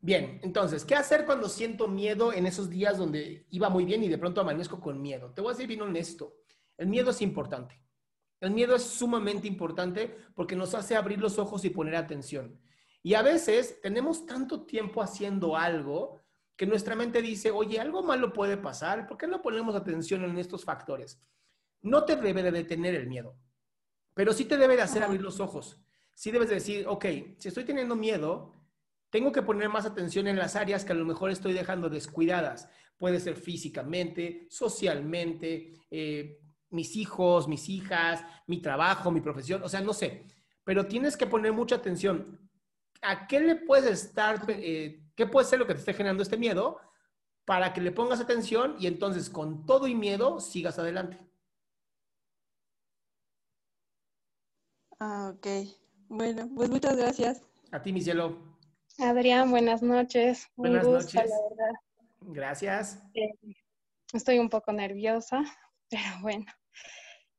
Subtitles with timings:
[0.00, 4.08] Bien, entonces, ¿qué hacer cuando siento miedo en esos días donde iba muy bien y
[4.08, 5.30] de pronto amanezco con miedo?
[5.32, 6.34] Te voy a ser bien honesto.
[6.76, 7.80] El miedo es importante.
[8.40, 12.60] El miedo es sumamente importante porque nos hace abrir los ojos y poner atención.
[13.04, 16.20] Y a veces tenemos tanto tiempo haciendo algo
[16.56, 20.38] que nuestra mente dice, oye, algo malo puede pasar, ¿por qué no ponemos atención en
[20.38, 21.20] estos factores?
[21.80, 23.36] No te debe de detener el miedo,
[24.14, 25.80] pero sí te debe de hacer abrir los ojos.
[26.22, 27.04] Sí debes de decir, ok,
[27.36, 28.54] si estoy teniendo miedo,
[29.10, 32.68] tengo que poner más atención en las áreas que a lo mejor estoy dejando descuidadas.
[32.96, 36.38] Puede ser físicamente, socialmente, eh,
[36.70, 40.24] mis hijos, mis hijas, mi trabajo, mi profesión, o sea, no sé.
[40.62, 42.38] Pero tienes que poner mucha atención.
[43.00, 46.36] ¿A qué le puedes estar, eh, qué puede ser lo que te esté generando este
[46.36, 46.78] miedo
[47.44, 51.18] para que le pongas atención y entonces con todo y miedo sigas adelante?
[55.00, 55.81] Ah, ok.
[56.12, 57.42] Bueno, pues muchas gracias.
[57.70, 58.36] A ti, mi cielo.
[58.98, 60.46] Adrián, buenas noches.
[60.56, 61.30] Un Buenas gusto, noches.
[61.30, 61.72] la verdad.
[62.20, 63.02] Gracias.
[63.14, 63.32] Eh,
[64.12, 65.42] estoy un poco nerviosa,
[65.88, 66.44] pero bueno.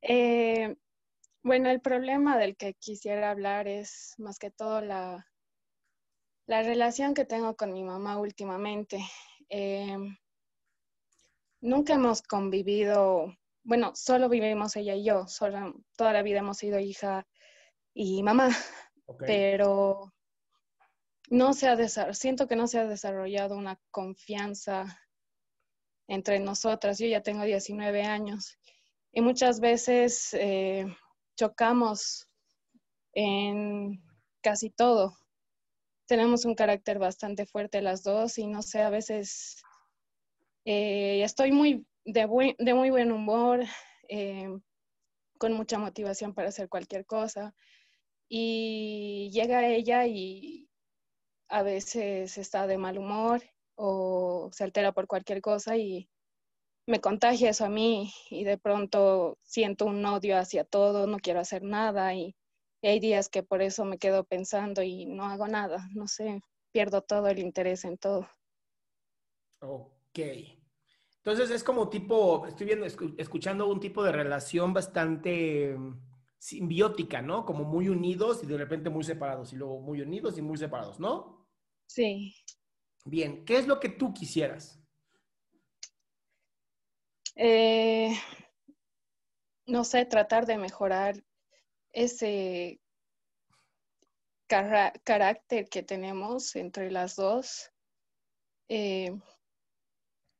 [0.00, 0.74] Eh,
[1.42, 5.26] bueno, el problema del que quisiera hablar es más que todo la,
[6.46, 9.04] la relación que tengo con mi mamá últimamente.
[9.50, 9.98] Eh,
[11.60, 16.78] nunca hemos convivido, bueno, solo vivimos ella y yo, solo, toda la vida hemos sido
[16.78, 17.26] hija
[17.94, 18.48] y mamá,
[19.26, 20.12] pero
[21.30, 24.98] no se ha siento que no se ha desarrollado una confianza
[26.08, 26.98] entre nosotras.
[26.98, 28.58] Yo ya tengo 19 años
[29.12, 30.86] y muchas veces eh,
[31.36, 32.28] chocamos
[33.14, 34.02] en
[34.42, 35.16] casi todo.
[36.06, 39.62] Tenemos un carácter bastante fuerte las dos y no sé, a veces
[40.64, 43.60] eh, estoy muy de, buen- de muy buen humor,
[44.08, 44.48] eh,
[45.38, 47.54] con mucha motivación para hacer cualquier cosa
[48.34, 50.66] y llega ella y
[51.48, 53.42] a veces está de mal humor
[53.74, 56.08] o se altera por cualquier cosa y
[56.86, 61.40] me contagia eso a mí y de pronto siento un odio hacia todo, no quiero
[61.40, 62.34] hacer nada y,
[62.82, 66.40] hay días que por eso me quedo pensando y no hago nada, no sé,
[66.72, 68.28] pierdo todo el interés en todo.
[69.60, 70.18] Ok.
[71.18, 75.76] Entonces es como tipo, estoy viendo, escuchando un tipo de relación bastante
[76.42, 77.46] simbiótica, ¿no?
[77.46, 80.98] Como muy unidos y de repente muy separados y luego muy unidos y muy separados,
[80.98, 81.46] ¿no?
[81.86, 82.34] Sí.
[83.04, 84.82] Bien, ¿qué es lo que tú quisieras?
[87.36, 88.12] Eh,
[89.66, 91.22] no sé, tratar de mejorar
[91.92, 92.80] ese
[94.48, 97.70] carácter que tenemos entre las dos.
[98.68, 99.16] Eh,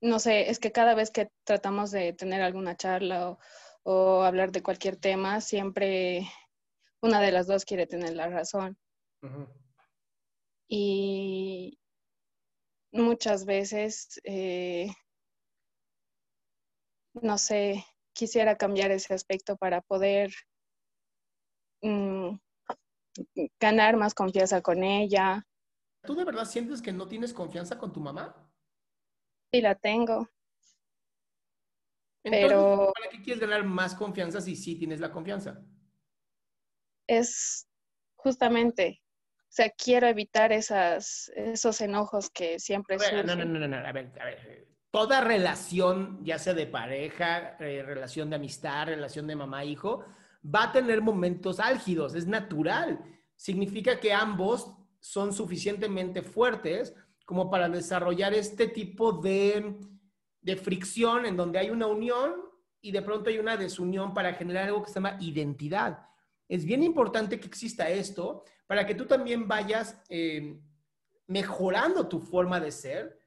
[0.00, 3.38] no sé, es que cada vez que tratamos de tener alguna charla o,
[3.84, 6.28] hablar de cualquier tema, siempre
[7.00, 8.78] una de las dos quiere tener la razón.
[10.68, 11.78] Y
[12.92, 14.88] muchas veces, eh,
[17.14, 17.84] no sé,
[18.14, 20.32] quisiera cambiar ese aspecto para poder
[21.82, 22.36] mm,
[23.60, 25.46] ganar más confianza con ella.
[26.04, 28.34] ¿Tú de verdad sientes que no tienes confianza con tu mamá?
[29.52, 30.28] Sí, la tengo.
[32.24, 32.92] Entonces, pero...
[32.94, 35.60] ¿para qué quieres ganar más confianza si sí tienes la confianza?
[37.06, 37.68] Es
[38.14, 39.02] justamente,
[39.52, 43.26] o sea, quiero evitar esas, esos enojos que siempre surgen.
[43.26, 44.68] No, no, no, no, a ver, a ver.
[44.90, 50.04] Toda relación, ya sea de pareja, eh, relación de amistad, relación de mamá-hijo,
[50.42, 53.00] va a tener momentos álgidos, es natural.
[53.36, 56.94] Significa que ambos son suficientemente fuertes
[57.24, 59.76] como para desarrollar este tipo de,
[60.42, 62.34] de fricción en donde hay una unión
[62.80, 66.06] y de pronto hay una desunión para generar algo que se llama identidad.
[66.48, 70.60] Es bien importante que exista esto para que tú también vayas eh,
[71.28, 73.18] mejorando tu forma de ser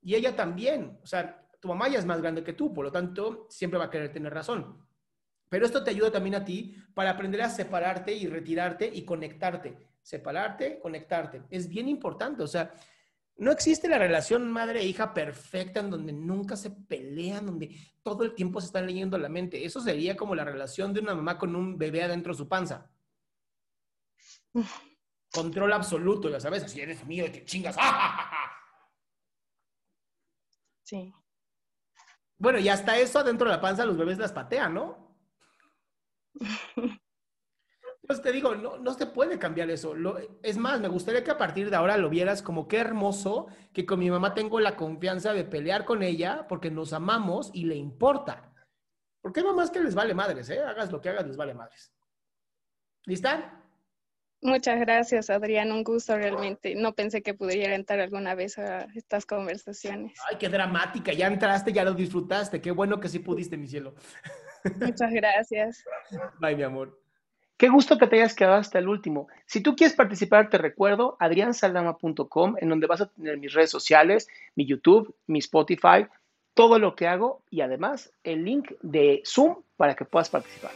[0.00, 0.98] y ella también.
[1.02, 3.86] O sea, tu mamá ya es más grande que tú, por lo tanto, siempre va
[3.86, 4.86] a querer tener razón.
[5.48, 9.76] Pero esto te ayuda también a ti para aprender a separarte y retirarte y conectarte.
[10.00, 11.42] Separarte, conectarte.
[11.50, 12.42] Es bien importante.
[12.42, 12.72] O sea,
[13.40, 18.60] no existe la relación madre-hija perfecta en donde nunca se pelean, donde todo el tiempo
[18.60, 19.64] se están leyendo la mente.
[19.64, 22.90] Eso sería como la relación de una mamá con un bebé adentro de su panza.
[25.32, 27.76] Control absoluto, ya sabes, así eres mío y te chingas.
[30.82, 31.14] Sí.
[32.36, 35.16] Bueno, y hasta eso adentro de la panza los bebés las patean, ¿no?
[38.10, 39.94] Pues te digo, no, no se puede cambiar eso.
[40.42, 43.86] es más, me gustaría que a partir de ahora lo vieras como qué hermoso que
[43.86, 47.76] con mi mamá tengo la confianza de pelear con ella porque nos amamos y le
[47.76, 48.52] importa.
[49.20, 50.58] Porque hay mamás que les vale madres, ¿eh?
[50.58, 51.92] Hagas lo que hagas, les vale madres.
[53.06, 53.62] ¿Lista?
[54.42, 55.70] Muchas gracias, Adrián.
[55.70, 56.74] Un gusto realmente.
[56.74, 60.18] No pensé que pudiera entrar alguna vez a estas conversaciones.
[60.28, 61.12] Ay, qué dramática.
[61.12, 62.60] Ya entraste, ya lo disfrutaste.
[62.60, 63.94] Qué bueno que sí pudiste, mi cielo.
[64.80, 65.84] Muchas gracias.
[66.40, 67.00] Bye, mi amor.
[67.60, 69.28] Qué gusto que te hayas quedado hasta el último.
[69.44, 74.28] Si tú quieres participar, te recuerdo adriansaldama.com, en donde vas a tener mis redes sociales,
[74.54, 76.06] mi YouTube, mi Spotify,
[76.54, 80.70] todo lo que hago y además el link de Zoom para que puedas participar.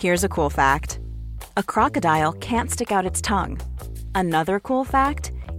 [0.00, 0.98] Here's a cool fact.
[1.56, 3.56] A crocodile can't stick out its tongue.
[4.16, 5.32] Another cool fact,